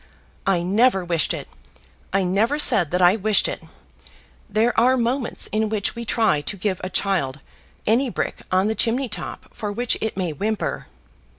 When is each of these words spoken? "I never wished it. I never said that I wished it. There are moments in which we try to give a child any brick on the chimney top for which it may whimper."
"I 0.47 0.63
never 0.63 1.05
wished 1.05 1.31
it. 1.31 1.47
I 2.11 2.23
never 2.23 2.57
said 2.57 2.89
that 2.89 3.03
I 3.03 3.15
wished 3.15 3.47
it. 3.47 3.61
There 4.49 4.73
are 4.79 4.97
moments 4.97 5.45
in 5.51 5.69
which 5.69 5.93
we 5.93 6.05
try 6.05 6.41
to 6.41 6.57
give 6.57 6.81
a 6.83 6.89
child 6.89 7.39
any 7.85 8.09
brick 8.09 8.41
on 8.51 8.67
the 8.67 8.73
chimney 8.73 9.07
top 9.09 9.53
for 9.53 9.71
which 9.71 9.99
it 10.01 10.17
may 10.17 10.33
whimper." 10.33 10.87